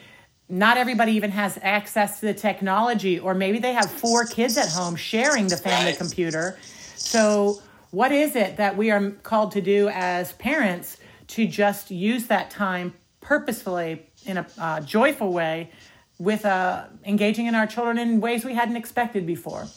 [0.49, 4.69] not everybody even has access to the technology, or maybe they have four kids at
[4.69, 5.97] home sharing the family right.
[5.97, 6.57] computer.
[6.95, 12.27] So, what is it that we are called to do as parents to just use
[12.27, 15.71] that time purposefully in a uh, joyful way
[16.19, 19.67] with uh, engaging in our children in ways we hadn't expected before.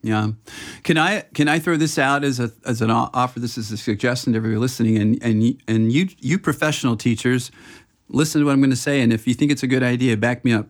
[0.00, 0.28] Yeah,
[0.84, 3.40] can I can I throw this out as a as an offer?
[3.40, 7.50] This as a suggestion to everybody listening, and and and you you professional teachers,
[8.08, 10.16] listen to what I'm going to say, and if you think it's a good idea,
[10.16, 10.68] back me up.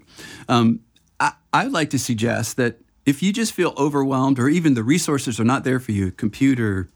[0.48, 0.80] Um,
[1.20, 5.38] I I'd like to suggest that if you just feel overwhelmed, or even the resources
[5.38, 6.88] are not there for you, computer,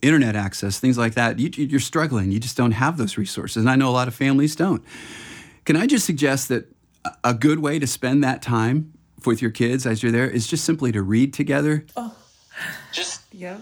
[0.00, 2.30] internet access, things like that, you, you're struggling.
[2.30, 4.82] You just don't have those resources, and I know a lot of families don't.
[5.66, 6.72] Can I just suggest that
[7.22, 8.92] a good way to spend that time
[9.24, 11.86] with your kids as you're there is just simply to read together.
[11.96, 12.14] Oh,
[12.92, 13.58] just yeah.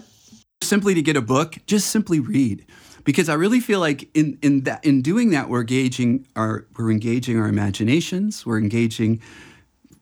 [0.61, 2.65] Simply to get a book, just simply read,
[3.03, 6.91] because I really feel like in in that in doing that we're engaging our we're
[6.91, 9.21] engaging our imaginations, we're engaging.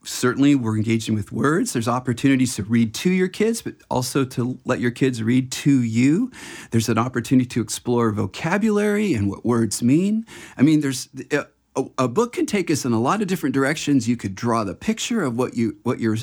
[0.05, 1.71] Certainly, we're engaging with words.
[1.71, 5.81] There's opportunities to read to your kids, but also to let your kids read to
[5.81, 6.29] you.
[6.71, 10.25] There's an opportunity to explore vocabulary and what words mean.
[10.57, 13.53] I mean, there's uh, a, a, book can take us in a lot of different
[13.53, 14.07] directions.
[14.07, 16.17] You could draw the picture of what you what you're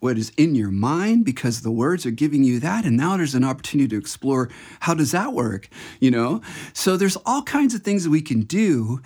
[0.00, 2.84] what is in your mind because the words are giving you that.
[2.84, 5.68] And now there's an opportunity to explore how does that work
[6.00, 6.42] you know?
[6.72, 9.00] So there's all kinds of things that we can do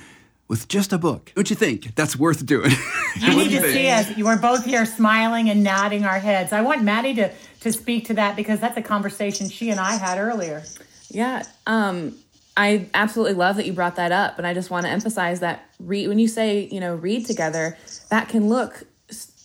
[0.49, 1.33] with just a book.
[1.37, 2.73] Don't you think that's worth doing?
[3.17, 4.17] You need to see us.
[4.17, 6.53] You were both here smiling and nodding our heads.
[6.53, 9.97] I want maddie to to speak to that because that's a conversation she and i
[9.97, 10.63] had earlier.
[11.11, 12.15] Yeah um
[12.57, 15.71] I absolutely love that you brought that up, and I just want to emphasize that
[15.79, 17.77] read when you say you know read together,
[18.11, 18.85] that can look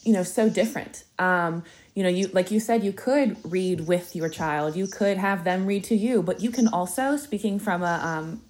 [0.03, 1.03] you know so different.
[1.19, 1.63] Um,
[1.95, 5.45] you know, you like you said, you could read with your child, you could have
[5.45, 8.41] them read to you, but you can also, speaking from a, um,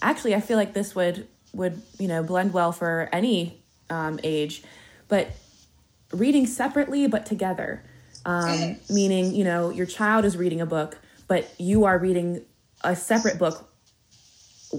[0.00, 4.62] actually, I feel like this would would you know blend well for any um, age,
[5.08, 5.28] but
[6.12, 7.82] reading separately but together,
[8.24, 10.98] um, meaning you know your child is reading a book,
[11.28, 12.42] but you are reading
[12.82, 13.70] a separate book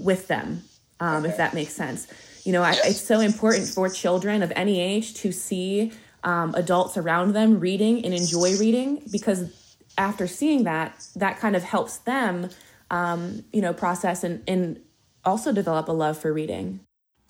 [0.02, 0.62] with them,
[1.00, 1.30] um, okay.
[1.30, 2.06] if that makes sense.
[2.44, 6.96] You know, I, it's so important for children of any age to see um, adults
[6.96, 9.52] around them reading and enjoy reading because
[9.98, 12.50] after seeing that, that kind of helps them,
[12.90, 14.80] um, you know, process and, and
[15.24, 16.80] also develop a love for reading.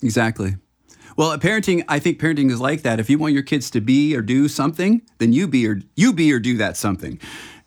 [0.03, 0.55] Exactly.
[1.15, 2.99] Well, parenting, I think parenting is like that.
[2.99, 6.13] If you want your kids to be or do something, then you be or you
[6.13, 7.19] be or do that something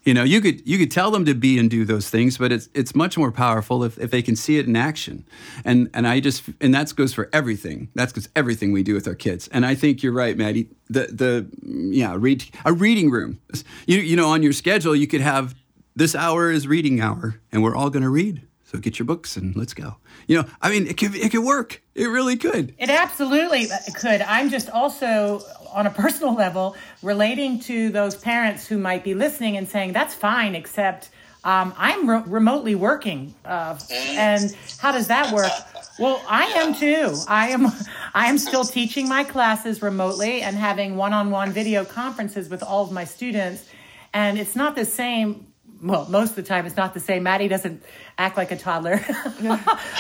[0.05, 2.51] you know you could you could tell them to be and do those things but
[2.51, 5.25] it's it's much more powerful if, if they can see it in action.
[5.65, 7.89] And and i just and that goes for everything.
[7.95, 9.49] That's because everything we do with our kids.
[9.49, 10.69] And i think you're right maddie.
[10.89, 11.51] The the
[11.93, 13.41] yeah read a reading room.
[13.87, 15.55] You, you know on your schedule you could have
[15.95, 19.37] this hour is reading hour and we're all going to read so get your books
[19.37, 19.97] and let's go.
[20.29, 21.83] You know i mean it could it could work.
[21.95, 22.75] It really could.
[22.79, 24.23] It absolutely could.
[24.23, 29.57] I'm just also on a personal level relating to those parents who might be listening
[29.57, 31.11] and saying that's fine except
[31.43, 35.51] um, i'm re- remotely working uh, and how does that work?
[35.99, 37.17] Well i am too.
[37.27, 37.67] I am
[38.15, 42.93] i am still teaching my classes remotely and having one-on-one video conferences with all of
[42.93, 43.69] my students.
[44.13, 45.50] And it's not the same
[45.83, 47.23] well, most of the time it's not the same.
[47.23, 47.83] Maddie doesn't
[48.19, 49.01] act like a toddler,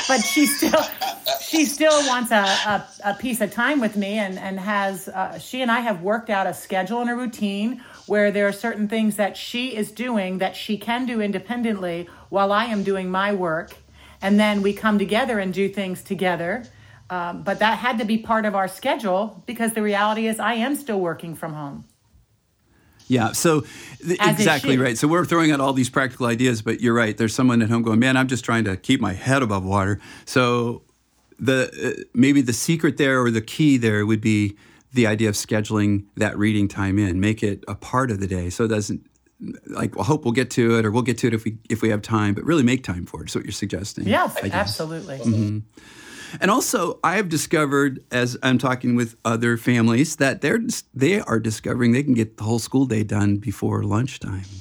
[0.08, 0.84] but she still
[1.40, 5.38] she still wants a, a, a, piece of time with me, and and has uh,
[5.38, 8.88] she and I have worked out a schedule and a routine where there are certain
[8.88, 13.32] things that she is doing that she can do independently while I am doing my
[13.32, 13.72] work,
[14.20, 16.64] and then we come together and do things together.
[17.08, 20.54] Um, but that had to be part of our schedule because the reality is I
[20.54, 21.84] am still working from home.
[23.10, 23.62] Yeah, so
[24.06, 24.96] th- exactly right.
[24.96, 27.16] So we're throwing out all these practical ideas, but you're right.
[27.16, 29.98] There's someone at home going, "Man, I'm just trying to keep my head above water."
[30.26, 30.82] So
[31.36, 34.56] the uh, maybe the secret there or the key there would be
[34.92, 38.48] the idea of scheduling that reading time in, make it a part of the day,
[38.48, 39.04] so it doesn't
[39.66, 41.82] like I hope we'll get to it or we'll get to it if we if
[41.82, 43.28] we have time, but really make time for it.
[43.30, 44.06] Is what you're suggesting?
[44.06, 45.18] Yes, absolutely.
[45.18, 45.58] Mm-hmm.
[46.40, 50.60] And also, I have discovered as I'm talking with other families that they're
[50.94, 54.44] they are discovering they can get the whole school day done before lunchtime.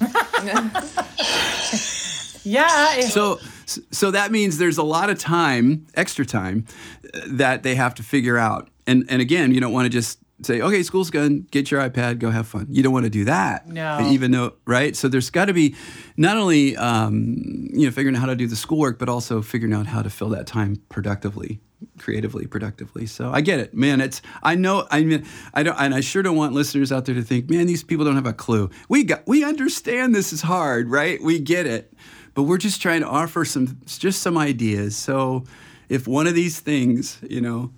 [2.44, 3.00] yeah.
[3.00, 6.66] So, so that means there's a lot of time, extra time,
[7.14, 8.68] uh, that they have to figure out.
[8.86, 12.18] And and again, you don't want to just say, okay, school's done, get your iPad,
[12.18, 12.66] go have fun.
[12.70, 13.66] You don't want to do that.
[13.66, 14.08] No.
[14.10, 14.96] Even though, right?
[14.96, 15.74] So there's got to be
[16.16, 19.74] not only um, you know figuring out how to do the schoolwork, but also figuring
[19.74, 21.60] out how to fill that time productively,
[21.98, 23.06] creatively, productively.
[23.06, 24.00] So I get it, man.
[24.00, 27.14] It's I know I mean I don't and I sure don't want listeners out there
[27.14, 28.70] to think, man, these people don't have a clue.
[28.88, 31.22] We got we understand this is hard, right?
[31.22, 31.92] We get it
[32.34, 35.44] but we're just trying to offer some just some ideas so
[35.88, 37.70] if one of these things you know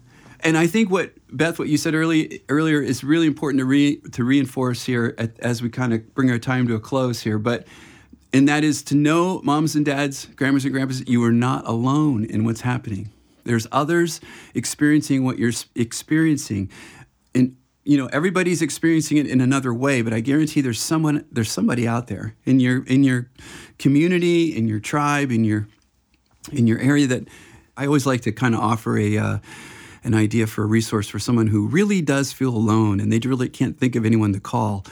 [0.42, 3.96] and i think what beth what you said early, earlier is really important to, re,
[4.12, 7.38] to reinforce here at, as we kind of bring our time to a close here.
[7.38, 7.66] But
[8.32, 12.24] and that is to know moms and dads grandmas and grandpas you are not alone
[12.24, 13.10] in what's happening.
[13.44, 14.20] There's others
[14.54, 16.70] experiencing what you're experiencing.
[17.34, 21.50] And you know everybody's experiencing it in another way but i guarantee there's someone there's
[21.50, 23.28] somebody out there in your in your
[23.76, 25.66] community in your tribe in your
[26.52, 27.26] in your area that
[27.76, 29.38] i always like to kind of offer a uh,
[30.04, 33.48] an idea for a resource for someone who really does feel alone and they really
[33.48, 34.84] can't think of anyone to call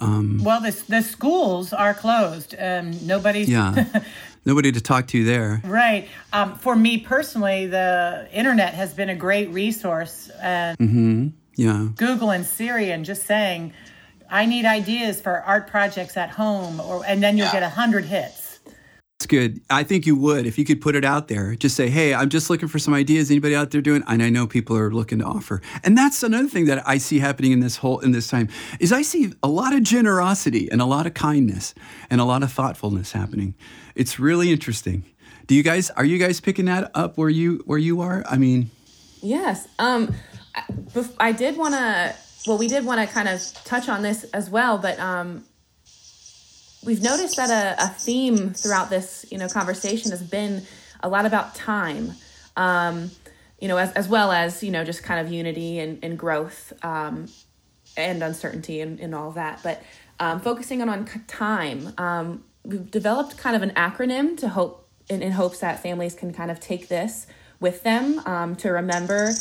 [0.00, 2.54] well, the, the schools are closed.
[2.58, 3.48] Um, nobody's.
[3.48, 4.02] yeah
[4.44, 6.08] nobody to talk to there Right.
[6.32, 10.30] Um, for me personally, the internet has been a great resource.
[10.40, 13.72] And yeah Google and Siri and just saying,
[14.30, 18.04] I need ideas for art projects at home, or and then you'll get a hundred
[18.04, 18.47] hits.
[19.20, 19.60] It's good.
[19.68, 21.56] I think you would if you could put it out there.
[21.56, 23.32] Just say, "Hey, I'm just looking for some ideas.
[23.32, 25.60] Anybody out there doing?" And I know people are looking to offer.
[25.82, 28.92] And that's another thing that I see happening in this whole in this time is
[28.92, 31.74] I see a lot of generosity and a lot of kindness
[32.10, 33.54] and a lot of thoughtfulness happening.
[33.96, 35.02] It's really interesting.
[35.48, 38.22] Do you guys are you guys picking that up where you where you are?
[38.30, 38.70] I mean,
[39.20, 39.66] Yes.
[39.80, 40.14] Um,
[40.54, 40.62] I-
[41.18, 42.14] I did want to.
[42.46, 45.42] Well, we did want to kind of touch on this as well, but um,
[46.84, 50.62] we've noticed that a, a theme throughout this, you know, conversation has been
[51.02, 52.12] a lot about time.
[52.56, 53.10] Um,
[53.60, 56.72] you know, as, as well as you know, just kind of unity and, and growth
[56.84, 57.28] um,
[57.96, 59.60] and uncertainty and, and all that.
[59.62, 59.82] But
[60.20, 65.22] um, focusing on on time, um, we've developed kind of an acronym to hope in,
[65.22, 67.26] in hopes that families can kind of take this
[67.60, 69.32] with them um, to remember,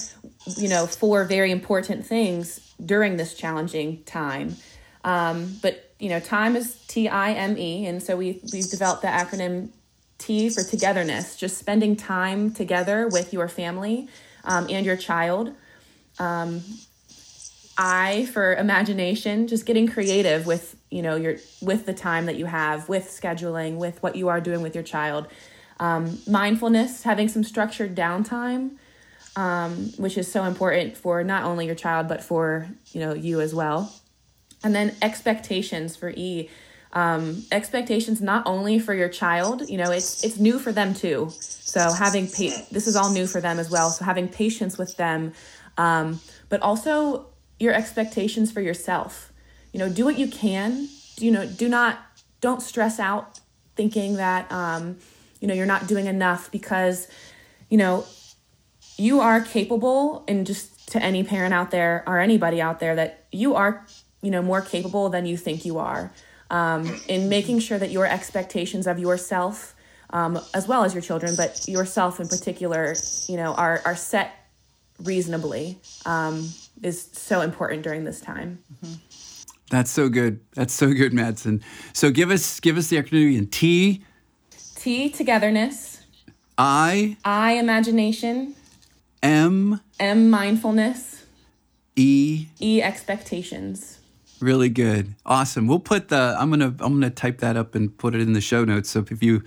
[0.55, 4.55] you know, four very important things during this challenging time.
[5.03, 9.01] Um, but you know, time is T I M E, and so we we've developed
[9.01, 9.69] the acronym
[10.17, 14.07] T for togetherness, just spending time together with your family
[14.43, 15.53] um, and your child.
[17.77, 22.45] I for imagination, just getting creative with you know your with the time that you
[22.45, 25.27] have, with scheduling, with what you are doing with your child.
[25.79, 28.77] Um, mindfulness, having some structured downtime,
[29.35, 33.41] um, which is so important for not only your child but for you know you
[33.41, 33.93] as well.
[34.67, 36.49] And then expectations for E.
[36.91, 41.29] Um, expectations not only for your child, you know, it's it's new for them too.
[41.39, 43.89] So having pa- this is all new for them as well.
[43.91, 45.31] So having patience with them,
[45.77, 47.27] um, but also
[47.61, 49.31] your expectations for yourself.
[49.71, 50.89] You know, do what you can.
[51.17, 51.99] You know, do not
[52.41, 53.39] don't stress out
[53.77, 54.97] thinking that um,
[55.39, 57.07] you know you're not doing enough because
[57.69, 58.03] you know
[58.97, 63.27] you are capable and just to any parent out there or anybody out there that
[63.31, 63.85] you are
[64.27, 66.11] you know more capable than you think you are
[66.49, 69.73] um, in making sure that your expectations of yourself
[70.09, 72.95] um, as well as your children but yourself in particular
[73.29, 74.31] you know are, are set
[75.03, 76.49] reasonably um,
[76.81, 78.59] is so important during this time.
[79.69, 80.39] That's so good.
[80.53, 81.61] That's so good, Madsen.
[81.93, 84.03] So give us give us the acronym in T?
[84.75, 86.03] T togetherness.
[86.57, 87.17] I?
[87.23, 88.55] I imagination.
[89.21, 89.81] M?
[89.99, 91.25] M mindfulness.
[91.95, 92.47] E?
[92.61, 93.96] E expectations
[94.39, 95.15] Really good.
[95.25, 95.67] Awesome.
[95.67, 98.41] We'll put the I'm gonna I'm gonna type that up and put it in the
[98.41, 98.89] show notes.
[98.89, 99.41] So if you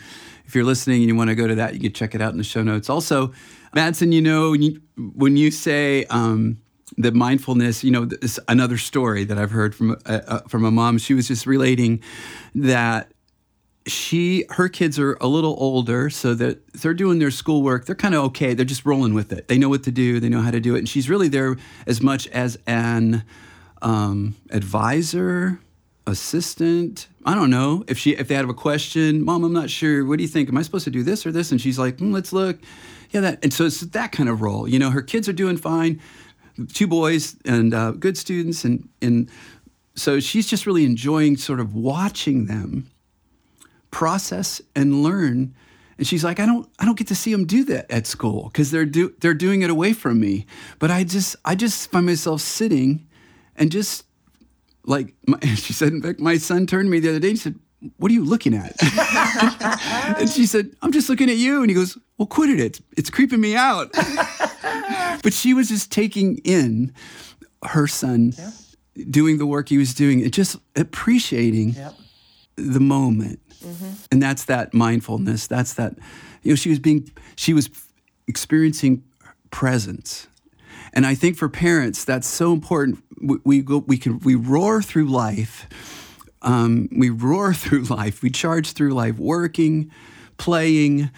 [0.47, 2.33] if you're listening and you want to go to that, you can check it out
[2.33, 2.91] in the show notes.
[2.91, 3.33] Also,
[3.75, 6.59] Madsen, you know when you, when you say um,
[6.97, 10.73] the mindfulness, you know, this another story that I've heard from uh, uh, from a
[10.73, 10.99] mom.
[10.99, 12.03] She was just relating
[12.57, 13.13] that
[13.87, 18.15] she her kids are a little older so that they're doing their schoolwork they're kind
[18.15, 20.51] of okay they're just rolling with it they know what to do they know how
[20.51, 23.25] to do it and she's really there as much as an
[23.83, 25.61] um, advisor
[26.07, 27.85] assistant i don't know.
[27.87, 30.05] If she if they have a question mom i'm not sure.
[30.05, 30.49] What do you think?
[30.49, 31.53] Am i supposed to do this or this?
[31.53, 32.59] And she's like mm, let's look.
[33.11, 34.67] Yeah that and so it's that kind of role.
[34.67, 36.01] You know her kids are doing fine
[36.73, 39.31] two boys and uh, good students and and
[39.95, 42.91] so she's just really enjoying sort of watching them
[43.91, 45.55] process and learn.
[45.99, 48.45] And she's like i don't i don't get to see them do that at school
[48.45, 50.47] because they're do they're doing it away from me.
[50.79, 53.07] But i just i just find myself sitting
[53.61, 54.05] and just
[54.85, 57.39] like my, she said in fact my son turned to me the other day and
[57.39, 57.55] said
[57.97, 58.77] what are you looking at?
[60.21, 61.63] and she said, I'm just looking at you.
[61.63, 62.61] And he goes, Well, quit it.
[62.61, 63.91] It's, it's creeping me out.
[65.23, 66.93] but she was just taking in
[67.65, 68.51] her son Yeah.
[69.09, 71.95] doing the work he was doing and just appreciating Yep.
[72.57, 73.41] the moment.
[73.65, 73.91] Mm-hmm.
[74.13, 75.47] And that's that mindfulness.
[75.47, 75.95] That's that,
[76.43, 77.71] you know, she was being, she was
[78.27, 79.03] experiencing
[79.51, 80.27] presence.
[80.93, 83.03] And I think for parents, that's so important.
[83.21, 85.69] We, we go, we can, we roar through life.
[86.43, 88.23] Um, we roar through life.
[88.23, 89.91] We charge through life, working,
[90.41, 91.11] playing,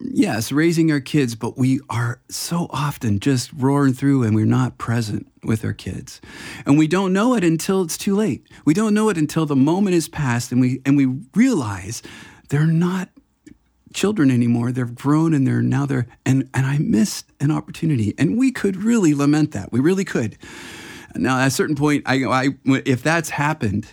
[0.00, 4.78] yes, raising our kids, but we are so often just roaring through and we're not
[4.78, 6.20] present with our kids.
[6.64, 8.46] And we don't know it until it's too late.
[8.64, 12.00] We don't know it until the moment is past and we and we realize
[12.48, 13.08] they're not
[13.94, 14.72] children anymore.
[14.72, 18.14] They're grown and they're now they're and and I missed an opportunity.
[18.18, 19.72] And we could really lament that.
[19.72, 20.36] We really could.
[21.14, 22.48] Now at a certain point, I, I
[22.84, 23.86] if that's happened,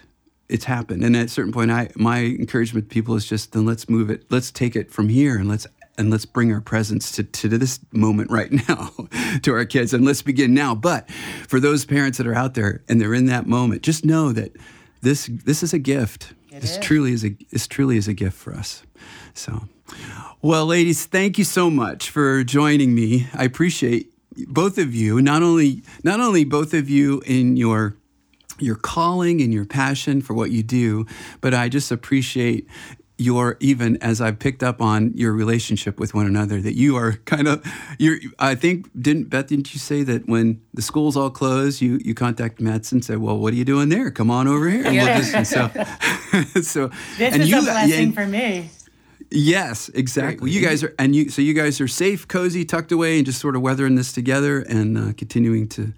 [0.50, 1.04] it's happened.
[1.04, 4.10] And at a certain point, I my encouragement to people is just then let's move
[4.10, 4.26] it.
[4.30, 7.80] Let's take it from here and let's and let's bring our presence to, to this
[7.92, 8.92] moment right now
[9.44, 10.74] to our kids and let's begin now.
[10.76, 11.10] But
[11.48, 14.56] for those parents that are out there and they're in that moment, just know that
[15.02, 16.34] this this is a gift.
[16.50, 16.80] this is.
[16.80, 18.84] truly is a this truly is a gift for us.
[19.34, 19.64] So
[20.42, 23.28] well, ladies, thank you so much for joining me.
[23.34, 24.12] I appreciate
[24.48, 27.96] both of you, not only not only both of you in your
[28.60, 31.06] your calling and your passion for what you do,
[31.42, 32.68] but I just appreciate
[33.18, 37.14] your even as I've picked up on your relationship with one another that you are
[37.26, 37.64] kind of
[38.00, 42.00] you're I think didn't Beth didn't you say that when the schools all closed you
[42.04, 44.84] you contact Mets and said well what are you doing there come on over here
[44.84, 45.68] and we'll just, and so
[46.64, 46.88] so
[47.20, 48.70] This and is you a blessing yeah, for me.
[49.32, 50.48] Yes, exactly.
[50.48, 53.26] Well, you guys are, and you, so you guys are safe, cozy, tucked away, and
[53.26, 55.94] just sort of weathering this together and uh, continuing to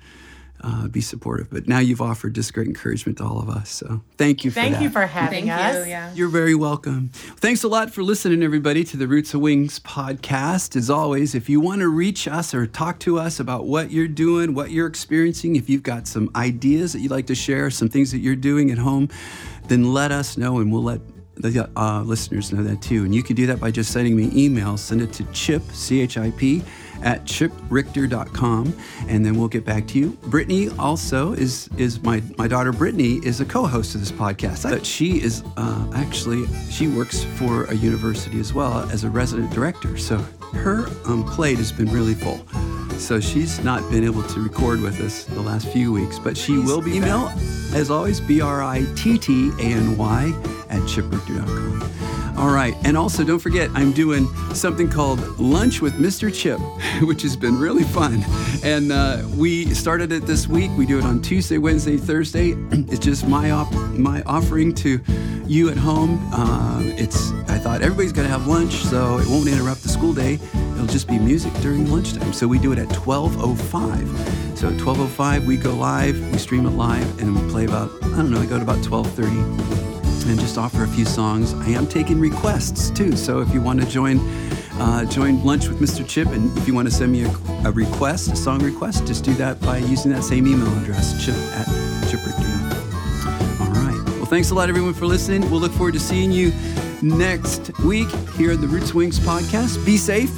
[0.63, 1.49] uh, be supportive.
[1.49, 3.69] But now you've offered just great encouragement to all of us.
[3.69, 4.83] So thank you for Thank that.
[4.83, 5.85] you for having Thank us.
[5.85, 5.91] you.
[5.91, 6.13] Yeah.
[6.13, 7.09] You're very welcome.
[7.09, 10.75] Thanks a lot for listening, everybody, to the Roots of Wings podcast.
[10.75, 14.07] As always, if you want to reach us or talk to us about what you're
[14.07, 17.89] doing, what you're experiencing, if you've got some ideas that you'd like to share, some
[17.89, 19.09] things that you're doing at home,
[19.67, 21.01] then let us know and we'll let
[21.35, 23.03] the uh, listeners know that too.
[23.03, 24.77] And you can do that by just sending me email.
[24.77, 26.63] Send it to chip, C H I P,
[27.01, 28.73] at chiprichter.com,
[29.07, 30.11] and then we'll get back to you.
[30.27, 34.63] Brittany also is is my my daughter Brittany is a co-host of this podcast.
[34.63, 39.51] But she is uh, actually she works for a university as well as a resident
[39.51, 39.97] director.
[39.97, 40.23] So
[40.53, 42.39] her um, plate has been really full.
[42.97, 46.57] So she's not been able to record with us the last few weeks, but she
[46.57, 47.31] will be email
[47.73, 50.33] as always B R I T T A N Y
[50.69, 51.73] at chiprichter.com.
[52.37, 52.75] All right.
[52.83, 56.33] And also, don't forget, I'm doing something called Lunch with Mr.
[56.33, 56.59] Chip,
[57.07, 58.23] which has been really fun.
[58.63, 60.71] And uh, we started it this week.
[60.77, 62.53] We do it on Tuesday, Wednesday, Thursday.
[62.93, 64.99] It's just my op- my offering to
[65.47, 66.19] you at home.
[66.33, 69.72] Um, it's I thought everybody's got to have lunch, so it won't interrupt
[70.03, 70.37] school day.
[70.73, 72.33] It'll just be music during lunchtime.
[72.33, 74.57] So we do it at 12:05.
[74.57, 78.17] So at 12:05 we go live, we stream it live, and we play about I
[78.17, 81.53] don't know, I go to about 12:30 and just offer a few songs.
[81.53, 84.19] I am taking requests too, so if you want to join,
[84.79, 86.05] uh, join lunch with Mr.
[86.05, 87.31] Chip, and if you want to send me a,
[87.65, 91.35] a request, a song request, just do that by using that same email address, chip
[91.59, 91.67] at
[92.09, 93.61] chiprichter.com.
[93.61, 94.01] All right.
[94.17, 95.49] Well, thanks a lot, everyone, for listening.
[95.49, 96.51] We'll look forward to seeing you
[97.03, 99.85] next week here at the Roots Wings podcast.
[99.85, 100.31] Be safe,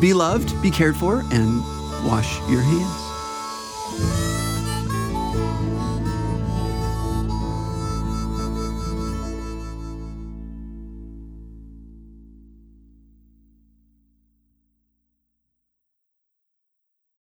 [0.00, 1.60] be loved, be cared for, and
[2.04, 3.05] wash your hands.